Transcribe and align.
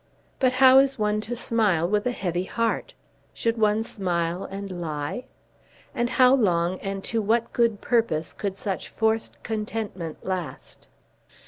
But 0.39 0.53
how 0.53 0.79
is 0.79 0.97
one 0.97 1.21
to 1.21 1.35
smile 1.35 1.87
with 1.87 2.07
a 2.07 2.11
heavy 2.11 2.45
heart? 2.45 2.95
Should 3.35 3.59
one 3.59 3.83
smile 3.83 4.45
and 4.45 4.81
lie? 4.81 5.25
And 5.93 6.09
how 6.09 6.33
long 6.33 6.79
and 6.79 7.03
to 7.03 7.21
what 7.21 7.53
good 7.53 7.81
purpose 7.81 8.33
can 8.33 8.55
such 8.55 8.89
forced 8.89 9.37
contentment 9.43 10.25
last? 10.25 10.87